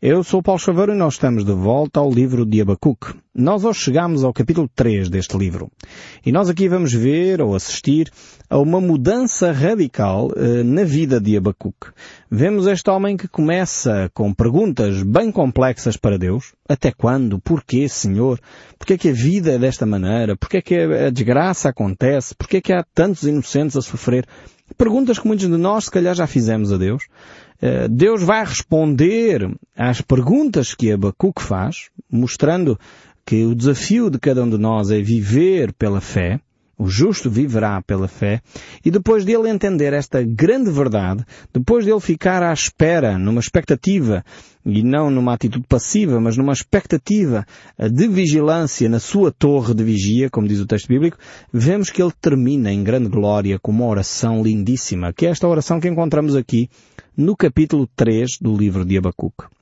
[0.00, 3.14] Eu sou Paulo Chaveiro e nós estamos de volta ao livro de Abacuque.
[3.34, 5.70] Nós hoje chegamos ao capítulo 3 deste livro.
[6.24, 8.08] E nós aqui vamos ver ou assistir
[8.48, 11.88] a uma mudança radical eh, na vida de Abacuque.
[12.30, 16.52] Vemos este homem que começa com perguntas bem complexas para Deus.
[16.68, 17.40] Até quando?
[17.40, 18.40] Porquê, Senhor?
[18.78, 20.36] Porquê é que a vida é desta maneira?
[20.36, 22.34] Porquê é que a desgraça acontece?
[22.34, 24.26] Porquê é que há tantos inocentes a sofrer?
[24.76, 27.04] Perguntas que muitos de nós se calhar já fizemos a Deus.
[27.60, 32.78] Eh, Deus vai responder às perguntas que Abacuque faz, mostrando
[33.26, 36.40] que o desafio de cada um de nós é viver pela fé,
[36.78, 38.40] o justo viverá pela fé,
[38.84, 44.24] e depois dele entender esta grande verdade, depois dele ficar à espera, numa expectativa,
[44.64, 47.44] e não numa atitude passiva, mas numa expectativa
[47.90, 51.18] de vigilância na sua torre de vigia, como diz o texto bíblico,
[51.52, 55.80] vemos que ele termina em grande glória com uma oração lindíssima, que é esta oração
[55.80, 56.70] que encontramos aqui
[57.16, 59.57] no capítulo 3 do livro de Abacuque.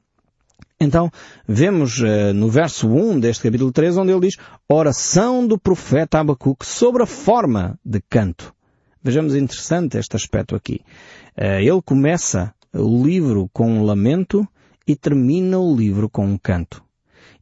[0.78, 1.10] Então,
[1.48, 4.36] vemos uh, no verso 1 deste capítulo 3, onde ele diz
[4.68, 8.54] oração do profeta Abacuque sobre a forma de canto.
[9.02, 10.82] Vejamos interessante este aspecto aqui.
[11.36, 14.46] Uh, ele começa o livro com um lamento
[14.86, 16.84] e termina o livro com um canto.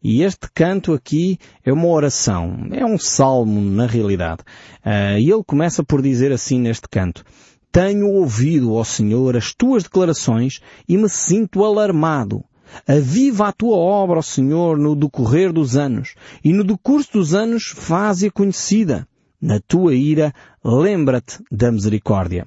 [0.01, 4.43] E este canto aqui é uma oração, é um salmo na realidade.
[4.87, 7.25] Uh, e ele começa por dizer assim neste canto,
[7.73, 12.45] tenho ouvido, ó Senhor, as tuas declarações e me sinto alarmado.
[12.87, 17.73] Aviva a tua obra, ó Senhor, no decorrer dos anos, e no decurso dos anos
[17.75, 19.07] faze-a conhecida.
[19.41, 20.33] Na tua ira,
[20.65, 22.47] lembra-te da misericórdia.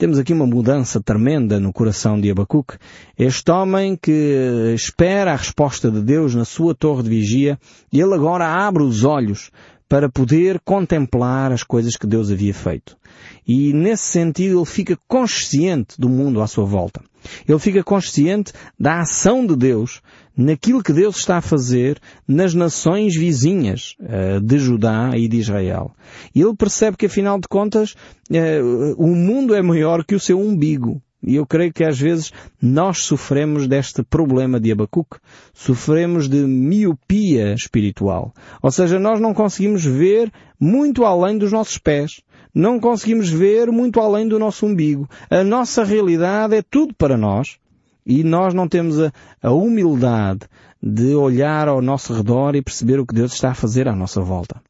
[0.00, 2.78] Temos aqui uma mudança tremenda no coração de Abacuque.
[3.18, 7.58] Este homem que espera a resposta de Deus na sua torre de vigia,
[7.92, 9.50] ele agora abre os olhos
[9.90, 12.96] para poder contemplar as coisas que Deus havia feito.
[13.44, 17.02] E nesse sentido ele fica consciente do mundo à sua volta.
[17.46, 20.00] Ele fica consciente da ação de Deus
[20.36, 25.90] naquilo que Deus está a fazer nas nações vizinhas uh, de Judá e de Israel.
[26.32, 27.96] Ele percebe que afinal de contas
[28.30, 31.02] uh, o mundo é maior que o seu umbigo.
[31.22, 35.18] E eu creio que às vezes nós sofremos deste problema de Abacuque.
[35.52, 38.32] Sofremos de miopia espiritual.
[38.62, 42.22] Ou seja, nós não conseguimos ver muito além dos nossos pés.
[42.54, 45.08] Não conseguimos ver muito além do nosso umbigo.
[45.28, 47.58] A nossa realidade é tudo para nós.
[48.06, 50.40] E nós não temos a, a humildade
[50.82, 54.22] de olhar ao nosso redor e perceber o que Deus está a fazer à nossa
[54.22, 54.60] volta.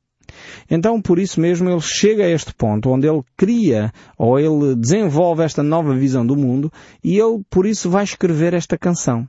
[0.70, 5.42] Então, por isso mesmo, ele chega a este ponto onde ele cria ou ele desenvolve
[5.42, 9.28] esta nova visão do mundo e ele, por isso, vai escrever esta canção.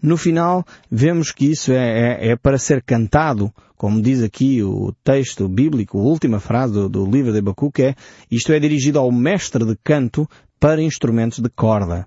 [0.00, 4.92] No final, vemos que isso é, é, é para ser cantado, como diz aqui o
[5.02, 7.94] texto bíblico, a última frase do, do livro de Abacuque é,
[8.30, 10.28] isto é dirigido ao mestre de canto
[10.58, 12.06] para instrumentos de corda.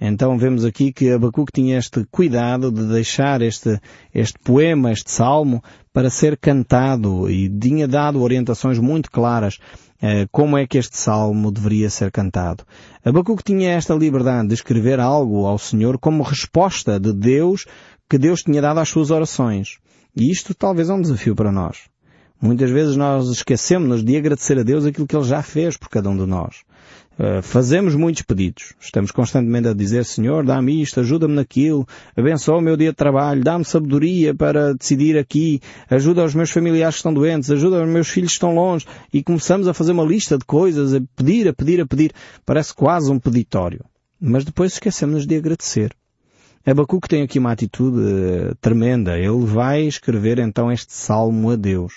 [0.00, 3.80] Então vemos aqui que Abacuque tinha este cuidado de deixar este,
[4.14, 5.62] este poema, este salmo,
[5.98, 9.58] para ser cantado e tinha dado orientações muito claras
[10.00, 12.62] eh, como é que este salmo deveria ser cantado.
[13.04, 17.66] Abacuque tinha esta liberdade de escrever algo ao Senhor como resposta de Deus
[18.08, 19.78] que Deus tinha dado às suas orações.
[20.16, 21.78] E isto talvez é um desafio para nós.
[22.40, 26.08] Muitas vezes nós esquecemos-nos de agradecer a Deus aquilo que Ele já fez por cada
[26.08, 26.62] um de nós.
[27.18, 28.74] Uh, fazemos muitos pedidos.
[28.80, 31.84] Estamos constantemente a dizer, Senhor, dá-me isto, ajuda-me naquilo,
[32.16, 36.94] abençoa o meu dia de trabalho, dá-me sabedoria para decidir aqui, ajuda os meus familiares
[36.94, 40.04] que estão doentes, ajuda os meus filhos que estão longe, e começamos a fazer uma
[40.04, 42.12] lista de coisas, a pedir, a pedir, a pedir.
[42.46, 43.84] Parece quase um peditório.
[44.20, 45.92] Mas depois esquecemos de agradecer.
[46.64, 49.18] Abacuque tem aqui uma atitude uh, tremenda.
[49.18, 51.94] Ele vai escrever então este salmo a Deus.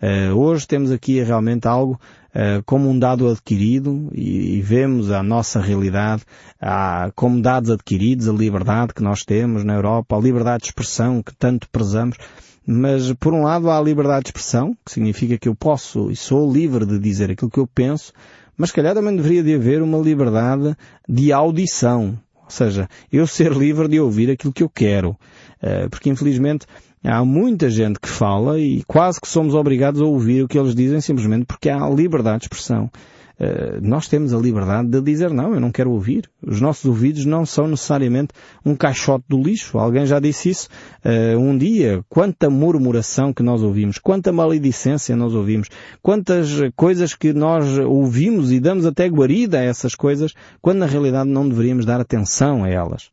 [0.00, 1.98] Uh, hoje temos aqui realmente algo
[2.34, 6.22] uh, como um dado adquirido e, e vemos a nossa realidade
[6.62, 11.22] uh, como dados adquiridos, a liberdade que nós temos na Europa, a liberdade de expressão
[11.22, 12.16] que tanto prezamos.
[12.66, 16.16] Mas, por um lado, há a liberdade de expressão, que significa que eu posso e
[16.16, 18.12] sou livre de dizer aquilo que eu penso,
[18.56, 20.76] mas, calhar, também deveria de haver uma liberdade
[21.08, 22.18] de audição.
[22.44, 25.16] Ou seja, eu ser livre de ouvir aquilo que eu quero.
[25.60, 26.66] Eh, porque, infelizmente,
[27.06, 30.74] Há muita gente que fala e quase que somos obrigados a ouvir o que eles
[30.74, 32.90] dizem simplesmente porque há liberdade de expressão.
[33.38, 36.30] Uh, nós temos a liberdade de dizer não, eu não quero ouvir.
[36.40, 38.32] Os nossos ouvidos não são necessariamente
[38.64, 39.76] um caixote do lixo.
[39.76, 40.68] Alguém já disse isso
[41.04, 42.02] uh, um dia.
[42.08, 45.68] Quanta murmuração que nós ouvimos, quanta maledicência nós ouvimos,
[46.00, 51.28] quantas coisas que nós ouvimos e damos até guarida a essas coisas, quando na realidade
[51.28, 53.10] não deveríamos dar atenção a elas.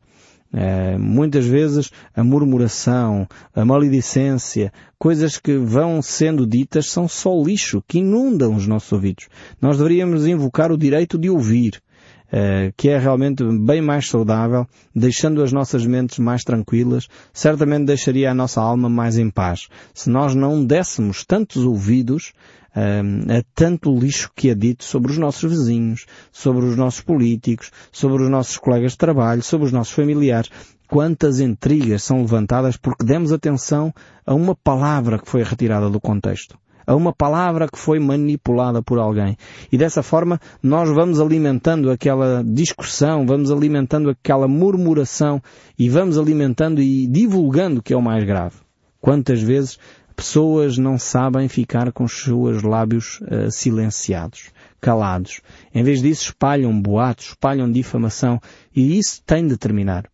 [0.52, 7.82] Uh, muitas vezes a murmuração, a maledicência, coisas que vão sendo ditas são só lixo
[7.88, 9.28] que inundam os nossos ouvidos.
[9.60, 11.80] Nós deveríamos invocar o direito de ouvir.
[12.28, 14.66] Uh, que é realmente bem mais saudável,
[14.96, 19.68] deixando as nossas mentes mais tranquilas, certamente deixaria a nossa alma mais em paz.
[19.92, 22.32] Se nós não dessemos tantos ouvidos
[22.74, 28.22] a tanto lixo que é dito sobre os nossos vizinhos, sobre os nossos políticos, sobre
[28.22, 30.50] os nossos colegas de trabalho, sobre os nossos familiares.
[30.88, 33.92] Quantas intrigas são levantadas porque demos atenção
[34.26, 38.98] a uma palavra que foi retirada do contexto a uma palavra que foi manipulada por
[38.98, 39.36] alguém.
[39.70, 45.40] E dessa forma nós vamos alimentando aquela discussão, vamos alimentando aquela murmuração
[45.78, 48.56] e vamos alimentando e divulgando o que é o mais grave.
[49.00, 49.78] Quantas vezes
[50.22, 55.40] Pessoas não sabem ficar com os seus lábios uh, silenciados, calados.
[55.74, 58.40] Em vez disso, espalham boatos, espalham difamação
[58.74, 60.08] e isso tem de terminar.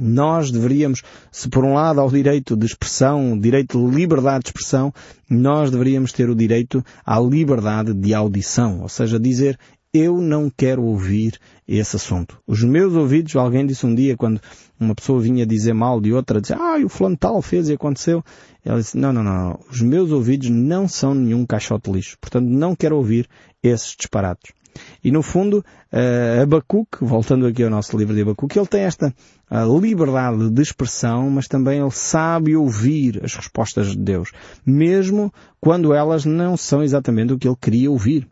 [0.00, 4.48] Nós deveríamos, se por um lado há o direito de expressão, direito de liberdade de
[4.48, 4.94] expressão,
[5.28, 9.58] nós deveríamos ter o direito à liberdade de audição, ou seja, dizer
[9.94, 12.36] eu não quero ouvir esse assunto.
[12.44, 14.40] Os meus ouvidos, alguém disse um dia quando
[14.78, 18.22] uma pessoa vinha dizer mal de outra, dizer, ah, o fulano tal fez e aconteceu.
[18.64, 22.18] Ela disse, não, não, não, os meus ouvidos não são nenhum caixote lixo.
[22.20, 23.28] Portanto, não quero ouvir
[23.62, 24.50] esses disparados.
[25.04, 29.14] E no fundo, uh, Abacuque, voltando aqui ao nosso livro de Abacuque, ele tem esta
[29.48, 34.32] uh, liberdade de expressão, mas também ele sabe ouvir as respostas de Deus,
[34.66, 38.26] mesmo quando elas não são exatamente o que ele queria ouvir.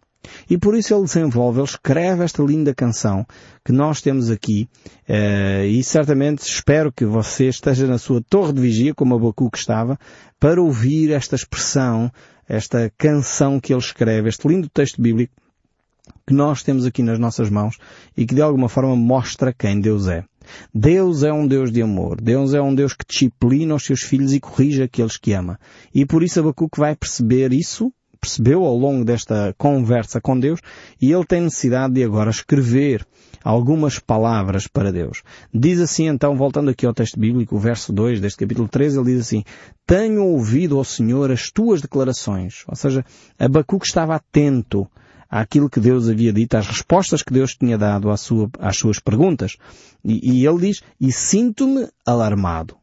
[0.48, 3.26] E por isso ele desenvolve, ele escreve esta linda canção
[3.64, 4.69] que nós temos aqui,
[5.08, 9.98] uh, e certamente espero que você esteja na sua torre de vigia, como Abacuque estava,
[10.38, 12.10] para ouvir esta expressão,
[12.48, 15.32] esta canção que ele escreve, este lindo texto bíblico
[16.26, 17.78] que nós temos aqui nas nossas mãos
[18.16, 20.24] e que de alguma forma mostra quem Deus é.
[20.74, 22.20] Deus é um Deus de amor.
[22.20, 25.58] Deus é um Deus que disciplina os seus filhos e corrige aqueles que ama.
[25.94, 27.92] E por isso Abacuque vai perceber isso
[28.22, 30.60] percebeu ao longo desta conversa com Deus
[31.00, 33.04] e ele tem necessidade de agora escrever
[33.42, 35.24] algumas palavras para Deus.
[35.52, 39.10] Diz assim então, voltando aqui ao texto bíblico, o verso 2 deste capítulo 13, ele
[39.10, 39.42] diz assim,
[39.84, 42.62] Tenho ouvido, ó Senhor, as tuas declarações.
[42.69, 43.04] Ou seja,
[43.36, 44.88] Abacuque estava atento
[45.28, 49.56] àquilo que Deus havia dito, às respostas que Deus tinha dado sua, às suas perguntas.
[50.04, 52.81] E, e ele diz, e sinto-me alarmado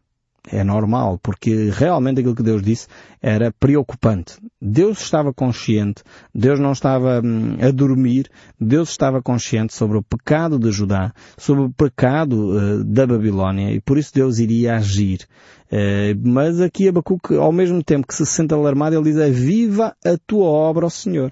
[0.51, 2.87] é normal, porque realmente aquilo que Deus disse
[3.21, 4.37] era preocupante.
[4.61, 6.03] Deus estava consciente,
[6.33, 8.29] Deus não estava hum, a dormir,
[8.59, 13.79] Deus estava consciente sobre o pecado de Judá, sobre o pecado uh, da Babilónia, e
[13.79, 15.27] por isso Deus iria agir.
[15.71, 20.17] Uh, mas aqui Abacuque, ao mesmo tempo que se sente alarmado, ele diz, viva a
[20.25, 21.31] tua obra, ó Senhor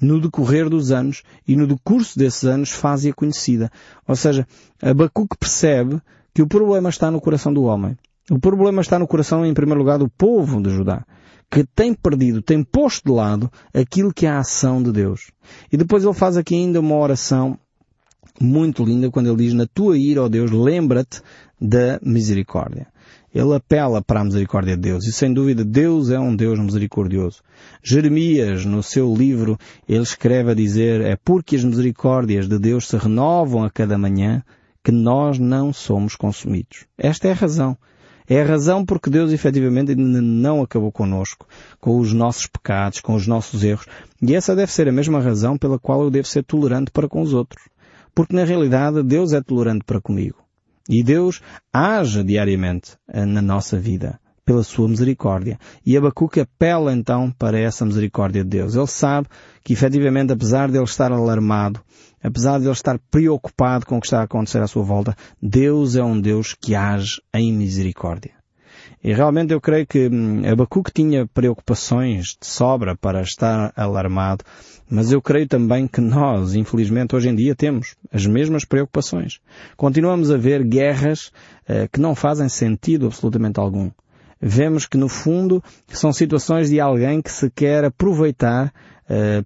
[0.00, 3.70] no decorrer dos anos e no decurso desses anos faz-a conhecida.
[4.06, 4.46] Ou seja,
[4.80, 6.00] Abacuque percebe
[6.32, 7.96] que o problema está no coração do homem.
[8.30, 11.04] O problema está no coração, em primeiro lugar, do povo de Judá,
[11.50, 15.30] que tem perdido, tem posto de lado aquilo que é a ação de Deus.
[15.72, 17.58] E depois ele faz aqui ainda uma oração
[18.40, 21.22] muito linda quando ele diz, na tua ira, ó Deus, lembra-te
[21.60, 22.86] da misericórdia.
[23.34, 27.42] Ele apela para a misericórdia de Deus e sem dúvida Deus é um Deus misericordioso.
[27.82, 29.58] Jeremias, no seu livro,
[29.88, 34.42] ele escreve a dizer, é porque as misericórdias de Deus se renovam a cada manhã
[34.84, 36.86] que nós não somos consumidos.
[36.96, 37.76] Esta é a razão.
[38.28, 41.46] É a razão porque Deus efetivamente ainda não acabou conosco,
[41.80, 43.86] com os nossos pecados, com os nossos erros.
[44.20, 47.22] E essa deve ser a mesma razão pela qual eu devo ser tolerante para com
[47.22, 47.64] os outros.
[48.14, 50.36] Porque na realidade Deus é tolerante para comigo.
[50.90, 51.40] E Deus
[51.72, 55.58] age diariamente eh, na nossa vida pela sua misericórdia.
[55.84, 58.74] E Abacuque apela então para essa misericórdia de Deus.
[58.74, 59.28] Ele sabe
[59.62, 61.80] que efetivamente, apesar de ele estar alarmado,
[62.22, 65.96] apesar de ele estar preocupado com o que está a acontecer à sua volta, Deus
[65.96, 68.32] é um Deus que age em misericórdia.
[69.02, 74.44] E realmente eu creio que hum, Abacuque tinha preocupações de sobra para estar alarmado,
[74.90, 79.40] mas eu creio também que nós, infelizmente, hoje em dia temos as mesmas preocupações.
[79.76, 81.30] Continuamos a ver guerras
[81.68, 83.90] eh, que não fazem sentido absolutamente algum
[84.40, 88.72] vemos que no fundo são situações de alguém que se quer aproveitar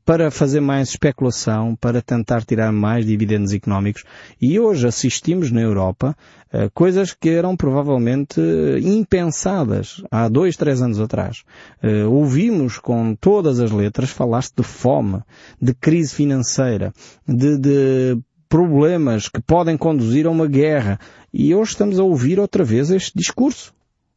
[0.04, 4.04] para fazer mais especulação, para tentar tirar mais dividendos económicos.
[4.40, 6.16] E hoje assistimos na Europa
[6.52, 8.40] uh, coisas que eram provavelmente
[8.82, 11.44] impensadas há dois, três anos atrás.
[11.82, 15.20] Uh, ouvimos com todas as letras falar-se de fome,
[15.60, 16.92] de crise financeira,
[17.26, 20.98] de, de problemas que podem conduzir a uma guerra.
[21.32, 23.72] E hoje estamos a ouvir outra vez este discurso.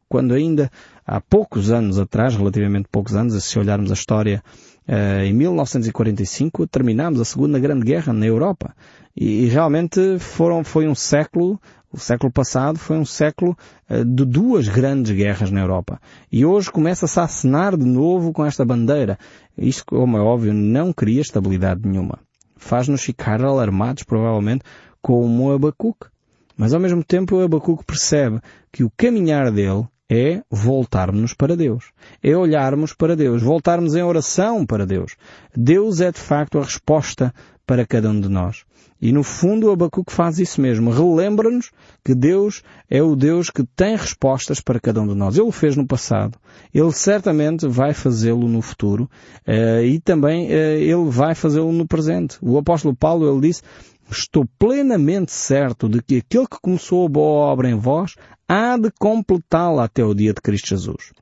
[0.08, 0.70] quando ainda
[1.04, 4.42] há poucos anos atrás, relativamente poucos anos, se olharmos a história,
[4.88, 8.74] em 1945 terminámos a Segunda Grande Guerra na Europa.
[9.16, 11.58] E, realmente foram, foi um século
[11.96, 13.56] o século passado foi um século
[13.88, 15.98] uh, de duas grandes guerras na Europa.
[16.30, 19.18] E hoje começa-se a acenar de novo com esta bandeira.
[19.56, 22.18] Isto, como é óbvio, não cria estabilidade nenhuma.
[22.54, 24.62] Faz-nos ficar alarmados, provavelmente,
[25.00, 26.06] como o Abacuque.
[26.54, 28.40] Mas ao mesmo tempo o Abacuque percebe
[28.70, 31.90] que o caminhar dele é voltarmos para Deus.
[32.22, 33.42] É olharmos para Deus.
[33.42, 35.16] Voltarmos em oração para Deus.
[35.54, 37.34] Deus é de facto a resposta
[37.66, 38.64] para cada um de nós.
[39.00, 40.90] E no fundo o Abacuque faz isso mesmo.
[40.90, 41.70] Relembra-nos
[42.04, 45.36] que Deus é o Deus que tem respostas para cada um de nós.
[45.36, 46.38] Ele o fez no passado.
[46.72, 49.10] Ele certamente vai fazê-lo no futuro.
[49.46, 52.38] Uh, e também uh, ele vai fazê-lo no presente.
[52.40, 53.62] O apóstolo Paulo, ele disse,
[54.10, 58.14] estou plenamente certo de que aquele que começou a boa obra em vós
[58.48, 61.12] há de completá-la até o dia de Cristo Jesus.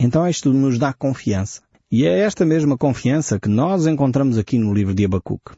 [0.00, 1.62] Então isto nos dá confiança.
[1.90, 5.52] E é esta mesma confiança que nós encontramos aqui no livro de Abacuque.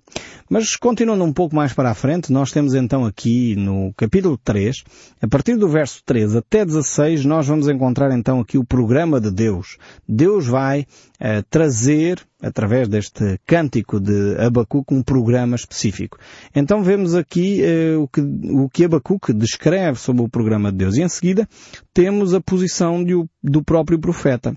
[0.48, 4.84] Mas continuando um pouco mais para a frente, nós temos então aqui no capítulo 3,
[5.20, 9.32] a partir do verso 13 até 16, nós vamos encontrar então aqui o programa de
[9.32, 9.76] Deus.
[10.08, 16.16] Deus vai uh, trazer, através deste cântico de Abacuque, um programa específico.
[16.54, 20.96] Então vemos aqui uh, o, que, o que Abacuque descreve sobre o programa de Deus.
[20.96, 21.48] E em seguida
[21.92, 24.56] temos a posição de, do próprio profeta.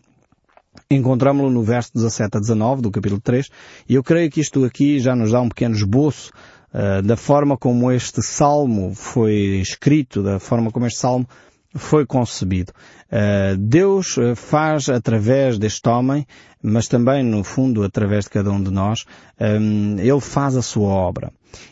[0.95, 3.49] Encontramos-lo no verso 17 a 19 do capítulo 3
[3.89, 6.31] e eu creio que isto aqui já nos dá um pequeno esboço
[6.73, 11.27] uh, da forma como este salmo foi escrito, da forma como este salmo
[11.75, 12.71] foi concebido.
[13.11, 16.25] Uh, Deus eh, faz através deste homem,
[16.63, 19.05] mas também no fundo através de cada um de nós,
[19.39, 21.31] um, ele faz a sua obra.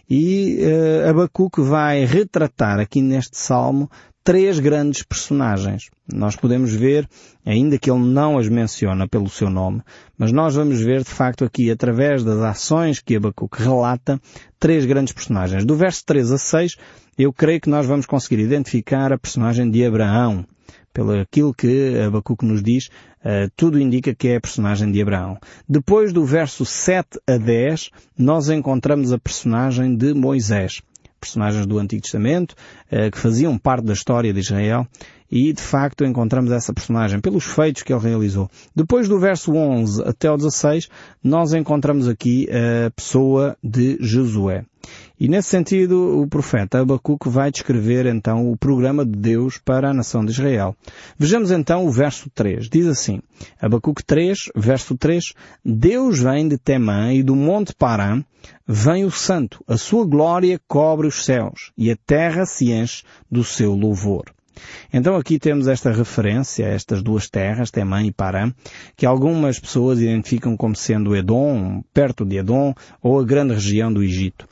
[0.10, 3.90] E uh, Abacuque vai retratar aqui neste salmo
[4.24, 5.90] três grandes personagens.
[6.12, 7.08] Nós podemos ver,
[7.46, 9.82] ainda que ele não as menciona pelo seu nome,
[10.18, 14.20] mas nós vamos ver de facto aqui, através das ações que Abacuque relata,
[14.60, 15.66] três grandes personagens.
[15.66, 16.76] Do verso 3 a 6,
[17.18, 20.46] eu creio que nós vamos conseguir identificar a personagem de Abraão.
[20.94, 22.88] Pelo aquilo que Abacuque nos diz,
[23.24, 25.38] uh, tudo indica que é a personagem de Abraão.
[25.68, 30.82] Depois do verso 7 a 10, nós encontramos a personagem de Moisés
[31.22, 32.56] personagens do Antigo Testamento,
[32.90, 34.88] eh, que faziam parte da história de Israel,
[35.32, 38.50] e de facto encontramos essa personagem pelos feitos que ele realizou.
[38.76, 40.90] Depois do verso 11 até o 16,
[41.24, 44.66] nós encontramos aqui a pessoa de Josué.
[45.22, 49.94] E nesse sentido, o profeta Abacuque vai descrever então o programa de Deus para a
[49.94, 50.76] nação de Israel.
[51.16, 52.68] Vejamos então o verso 3.
[52.68, 53.22] Diz assim,
[53.62, 58.24] Abacuque 3, verso 3, Deus vem de Temã e do monte Parã,
[58.68, 63.44] vem o santo, a sua glória cobre os céus e a terra se enche do
[63.44, 64.24] seu louvor.
[64.94, 68.52] Então aqui temos esta referência a estas duas terras, Temã e Parã,
[68.96, 74.04] que algumas pessoas identificam como sendo Edom, perto de Edom, ou a grande região do
[74.04, 74.48] Egito.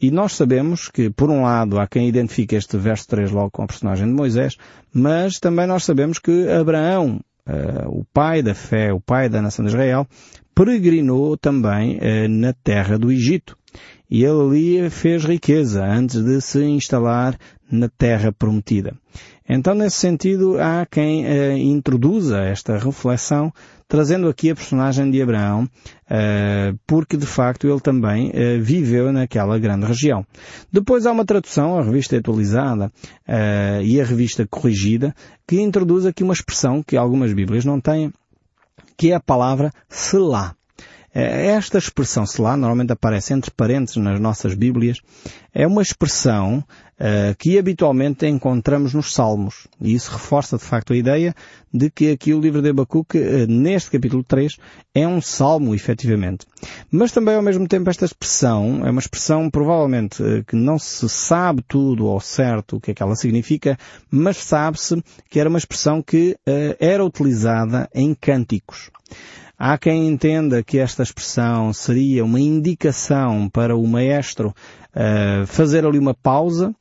[0.00, 3.62] E nós sabemos que, por um lado, há quem identifique este verso 3 logo com
[3.62, 4.56] a personagem de Moisés,
[4.92, 9.64] mas também nós sabemos que Abraão, uh, o pai da fé, o pai da nação
[9.64, 10.06] de Israel,
[10.54, 13.56] peregrinou também uh, na terra do Egito.
[14.10, 17.36] E ele ali fez riqueza antes de se instalar
[17.70, 18.94] na terra prometida.
[19.48, 23.52] Então, nesse sentido, há quem uh, introduza esta reflexão,
[23.86, 29.58] trazendo aqui a personagem de Abraão, uh, porque de facto ele também uh, viveu naquela
[29.58, 30.24] grande região.
[30.72, 32.90] Depois há uma tradução, a revista atualizada
[33.82, 35.14] e a revista corrigida,
[35.46, 38.12] que introduz aqui uma expressão que algumas Bíblias não têm,
[38.96, 40.54] que é a palavra selá.
[41.16, 44.98] Esta expressão Selá normalmente aparece entre parênteses nas nossas Bíblias.
[45.54, 46.64] É uma expressão
[47.38, 49.66] que habitualmente encontramos nos Salmos.
[49.80, 51.34] E isso reforça de facto a ideia
[51.74, 54.56] de que aqui o livro de Abacuque, uh, neste capítulo 3,
[54.94, 56.46] é um salmo, efetivamente.
[56.88, 61.08] Mas também ao mesmo tempo esta expressão é uma expressão provavelmente uh, que não se
[61.08, 63.76] sabe tudo ao certo o que é que ela significa,
[64.08, 66.36] mas sabe-se que era uma expressão que
[66.78, 68.90] era utilizada em cânticos.
[69.58, 74.54] Há quem entenda que esta expressão seria uma indicação para o maestro
[74.94, 76.74] uh, fazer ali uma pausa.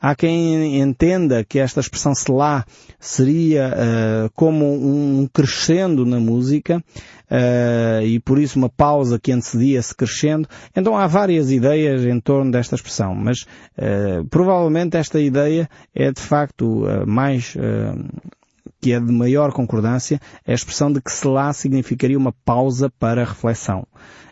[0.00, 2.64] Há quem entenda que esta expressão selá
[2.98, 9.78] seria uh, como um crescendo na música uh, e por isso uma pausa que antecedia
[9.78, 10.48] esse crescendo.
[10.74, 13.46] Então há várias ideias em torno desta expressão, mas
[14.30, 17.54] provavelmente esta ideia é de facto mais
[18.80, 23.86] que é de maior concordância, a expressão de que Selah significaria uma pausa para reflexão.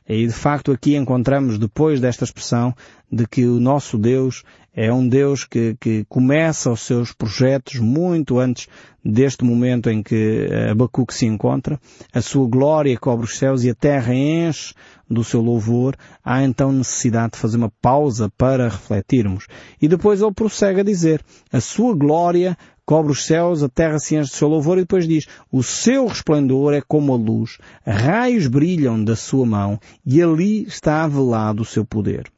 [0.09, 2.75] E de facto aqui encontramos depois desta expressão
[3.12, 4.43] de que o nosso Deus
[4.75, 8.69] é um Deus que, que começa os seus projetos muito antes
[9.05, 11.81] deste momento em que Abacuque se encontra.
[12.12, 14.73] A sua glória cobre os céus e a terra enche
[15.11, 15.97] do seu louvor.
[16.25, 19.47] Há então necessidade de fazer uma pausa para refletirmos.
[19.83, 21.23] E depois ele prossegue a dizer,
[21.53, 22.57] a sua glória
[22.88, 26.07] cobre os céus, a terra se enche do seu louvor e depois diz, o seu
[26.07, 31.66] resplendor é como a luz, raios brilham da sua mão e ali está velado o
[31.66, 32.33] seu poder.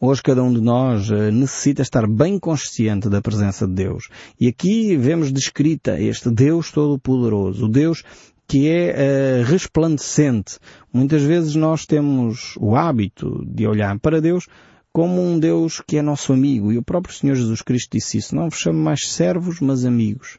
[0.00, 4.08] Hoje cada um de nós eh, necessita estar bem consciente da presença de Deus.
[4.40, 8.02] E aqui vemos descrita este Deus Todo-Poderoso, o Deus
[8.48, 10.58] que é uh, resplandecente.
[10.92, 14.48] Muitas vezes nós temos o hábito de olhar para Deus
[14.92, 16.72] como um Deus que é nosso amigo.
[16.72, 18.34] E o próprio Senhor Jesus Cristo disse isso.
[18.34, 20.38] Não vos chamo mais servos, mas amigos.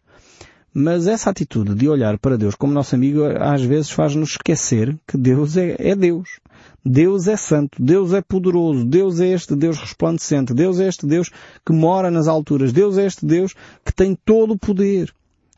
[0.74, 5.16] Mas essa atitude de olhar para Deus como nosso amigo às vezes faz-nos esquecer que
[5.16, 6.40] Deus é, é Deus.
[6.84, 11.30] Deus é santo, Deus é poderoso, Deus é este Deus resplandecente, Deus é este Deus
[11.66, 13.54] que mora nas alturas, Deus é este Deus
[13.86, 15.14] que tem todo o poder.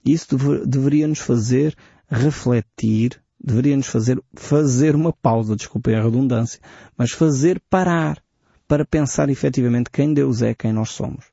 [0.05, 1.75] Isso deveria nos fazer
[2.09, 6.59] refletir, deveria nos fazer fazer uma pausa, desculpem a redundância,
[6.97, 8.21] mas fazer parar
[8.67, 11.25] para pensar efetivamente quem Deus é, quem nós somos.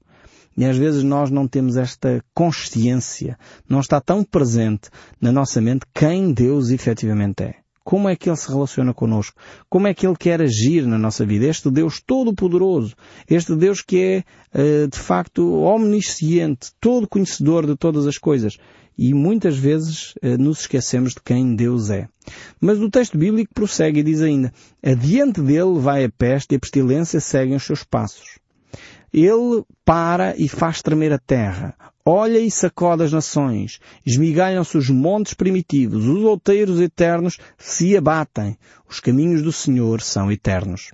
[0.57, 5.87] E às vezes nós não temos esta consciência, não está tão presente na nossa mente
[5.95, 7.62] quem Deus efetivamente é.
[7.85, 9.41] Como é que Ele se relaciona connosco?
[9.69, 11.47] Como é que Ele quer agir na nossa vida?
[11.47, 12.95] Este Deus todo-poderoso,
[13.29, 14.25] este Deus que é,
[14.55, 18.57] eh, de facto, omnisciente, todo conhecedor de todas as coisas.
[18.97, 22.09] E muitas vezes eh, nos esquecemos de quem Deus é.
[22.61, 26.61] Mas o texto bíblico prossegue e diz ainda, adiante dele vai a peste e a
[26.61, 28.42] pestilência seguem os seus passos.
[29.13, 31.75] Ele para e faz tremer a terra.
[32.05, 33.79] Olha e sacode as nações.
[34.05, 36.07] Esmigalham-se os montes primitivos.
[36.07, 38.57] Os outeiros eternos se abatem.
[38.89, 40.91] Os caminhos do Senhor são eternos.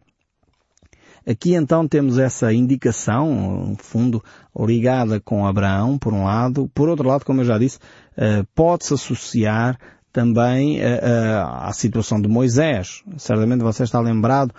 [1.26, 3.30] Aqui então temos essa indicação,
[3.70, 4.24] um fundo,
[4.58, 6.70] ligada com Abraão, por um lado.
[6.74, 7.78] Por outro lado, como eu já disse,
[8.16, 9.78] eh, pode-se associar
[10.10, 13.02] também eh, eh, à situação de Moisés.
[13.18, 14.54] Certamente você está lembrado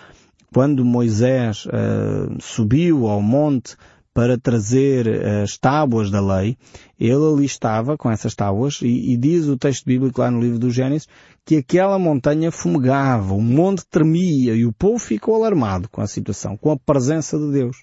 [0.54, 3.76] quando Moisés uh, subiu ao monte
[4.14, 6.58] para trazer eh, as tábuas da lei,
[7.00, 10.60] ele ali estava com essas tábuas e, e, diz o texto bíblico lá no livro
[10.60, 11.08] do Gênesis
[11.46, 16.58] que aquela montanha fumegava, o monte tremia e o povo ficou alarmado com a situação,
[16.58, 17.78] com a presença de Deus.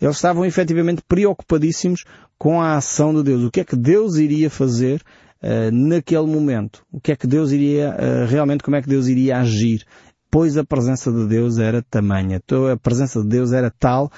[0.00, 2.04] Eles estavam efetivamente preocupadíssimos
[2.36, 3.42] com a ação de Deus.
[3.42, 5.00] O que é que Deus iria fazer
[5.42, 6.84] uh, naquele momento?
[6.92, 9.84] O que é que Deus iria, uh, realmente como é que Deus iria agir?
[10.32, 12.40] Pois a presença de Deus era tamanha.
[12.42, 14.10] Então, a presença de Deus era tal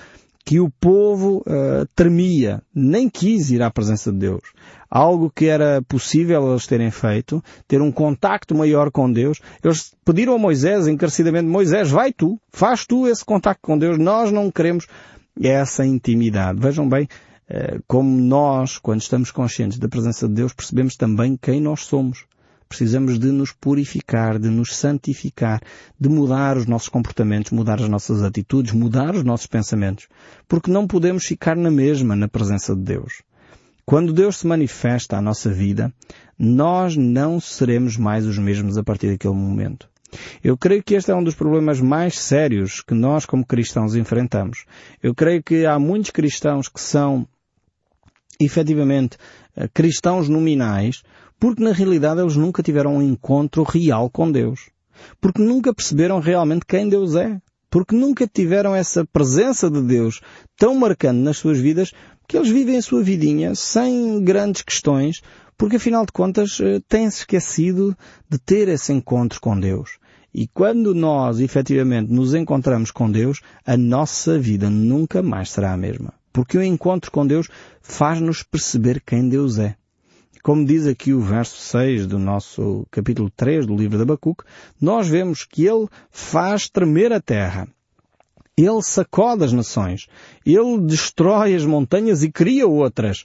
[0.44, 4.42] que o povo uh, tremia, nem quis ir à presença de Deus.
[4.88, 9.40] Algo que era possível eles terem feito, ter um contacto maior com Deus.
[9.62, 13.98] Eles pediram a Moisés encarecidamente, Moisés, vai tu, faz tu esse contacto com Deus.
[13.98, 14.87] Nós não queremos
[15.42, 16.61] essa intimidade.
[16.61, 17.09] Vejam bem,
[17.50, 22.24] uh, como nós, quando estamos conscientes da presença de Deus, percebemos também quem nós somos.
[22.68, 25.61] Precisamos de nos purificar, de nos santificar,
[25.98, 30.09] de mudar os nossos comportamentos, mudar as nossas atitudes, mudar os nossos pensamentos.
[30.48, 33.22] Porque não podemos ficar na mesma na presença de Deus.
[33.85, 35.92] Quando Deus se manifesta à nossa vida,
[36.38, 39.88] nós não seremos mais os mesmos a partir daquele momento.
[40.42, 44.64] Eu creio que este é um dos problemas mais sérios que nós como cristãos enfrentamos.
[45.03, 47.27] Eu creio que há muitos cristãos que são
[48.40, 49.16] efetivamente
[49.57, 51.03] eh, cristãos nominais,
[51.38, 54.70] porque na realidade eles nunca tiveram um encontro real com Deus.
[55.20, 57.40] Porque nunca perceberam realmente quem Deus é.
[57.70, 60.20] Porque nunca tiveram essa presença de Deus
[60.57, 61.92] tão marcante nas suas vidas
[62.29, 65.20] que eles vivem a sua vidinha sem grandes questões,
[65.59, 67.97] porque afinal de contas eh, têm-se esquecido
[68.29, 69.99] de ter esse encontro com Deus.
[70.33, 75.77] E quando nós efetivamente nos encontramos com Deus, a nossa vida nunca mais será a
[75.77, 76.12] mesma.
[76.33, 77.49] Porque o encontro com Deus
[77.81, 79.77] faz-nos perceber quem Deus é.
[80.44, 84.44] Como diz aqui o verso 6 do nosso capítulo 3 do livro de Abacuque,
[84.78, 87.66] nós vemos que ele faz tremer a terra.
[88.54, 90.07] Ele sacode as nações.
[90.44, 93.24] Ele destrói as montanhas e cria outras.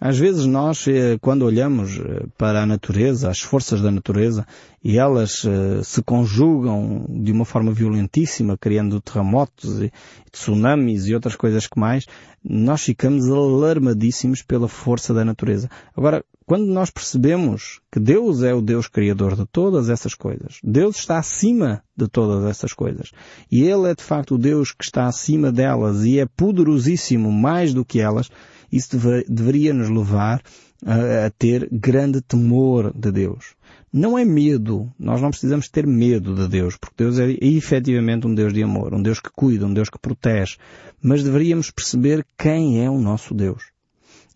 [0.00, 4.46] Às vezes nós, eh, quando olhamos eh, para a natureza, as forças da natureza,
[4.82, 9.92] e elas eh, se conjugam de uma forma violentíssima, criando terremotos e
[10.32, 12.06] tsunamis e outras coisas que mais,
[12.42, 15.68] nós ficamos alarmadíssimos pela força da natureza.
[15.94, 20.96] Agora, quando nós percebemos que Deus é o Deus criador de todas essas coisas, Deus
[20.96, 23.12] está acima de todas essas coisas,
[23.52, 27.74] e Ele é de facto o Deus que está acima delas e é poderosíssimo mais
[27.74, 28.30] do que elas,
[28.72, 30.42] Isso deve, deveria nos levar
[30.84, 33.54] a, a ter grande temor de Deus.
[33.92, 34.90] Não é medo.
[34.98, 38.94] Nós não precisamos ter medo de Deus, porque Deus é efetivamente um Deus de amor,
[38.94, 40.56] um Deus que cuida, um Deus que protege.
[41.02, 43.64] Mas deveríamos perceber quem é o nosso Deus.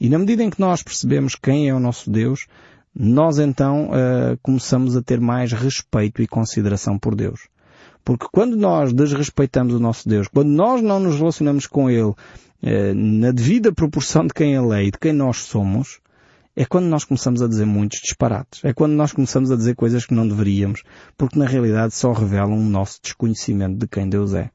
[0.01, 2.47] E na medida em que nós percebemos quem é o nosso Deus,
[2.95, 7.49] nós então uh, começamos a ter mais respeito e consideração por Deus.
[8.05, 12.13] Porque quando nós desrespeitamos o nosso Deus, quando nós não nos relacionamos com Ele
[12.95, 16.01] na devida proporção de quem Ele é e de quem nós somos,
[16.57, 18.65] é quando nós começamos a dizer muitos disparates.
[18.65, 20.83] É quando nós começamos a dizer coisas que não deveríamos,
[21.17, 24.51] porque na realidade só revelam o nosso desconhecimento de quem Deus é.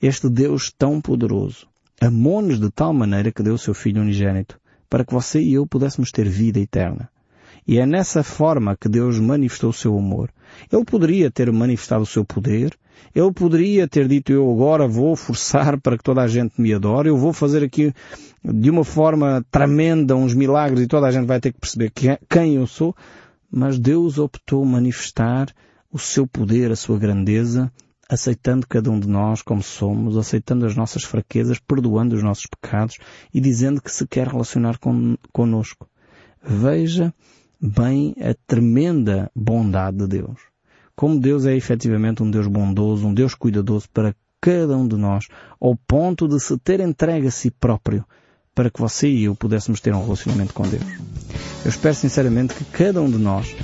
[0.00, 1.66] Este Deus tão poderoso
[2.00, 5.66] amou-nos de tal maneira que deu o seu Filho unigênito, para que você e eu
[5.66, 7.10] pudéssemos ter vida eterna.
[7.66, 10.30] E é nessa forma que Deus manifestou o seu amor.
[10.72, 12.78] Ele poderia ter manifestado o seu poder,
[13.14, 17.08] ele poderia ter dito eu agora vou forçar para que toda a gente me adore,
[17.08, 17.92] eu vou fazer aqui
[18.44, 21.92] de uma forma tremenda uns milagres e toda a gente vai ter que perceber
[22.28, 22.94] quem eu sou,
[23.50, 25.48] mas Deus optou manifestar
[25.90, 27.72] o seu poder, a sua grandeza,
[28.08, 32.98] aceitando cada um de nós como somos, aceitando as nossas fraquezas, perdoando os nossos pecados
[33.32, 35.88] e dizendo que se quer relacionar con conosco.
[36.42, 37.12] Veja
[37.60, 40.40] bem a tremenda bondade de Deus.
[40.98, 45.28] Como Deus é efetivamente um Deus bondoso, um Deus cuidadoso para cada um de nós,
[45.60, 48.04] ao ponto de se ter entregue a si próprio
[48.52, 50.82] para que você e eu pudéssemos ter um relacionamento com Deus.
[51.64, 53.54] Eu espero sinceramente que cada um de nós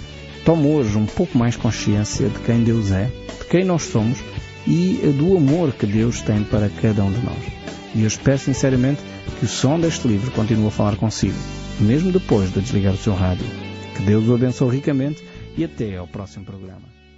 [0.45, 4.21] tome hoje um pouco mais consciência de quem Deus é, de quem nós somos
[4.65, 7.43] e do amor que Deus tem para cada um de nós.
[7.97, 9.03] E eu espero sinceramente
[9.41, 11.35] que o som deste livro continue a falar consigo,
[11.81, 13.47] mesmo depois de desligar o seu rádio.
[13.97, 16.94] Que Deus o abençoe ricamente e até ao próximo programa.